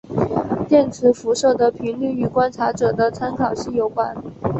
[0.67, 4.15] 电磁辐射的频率与观察者的参考系有关。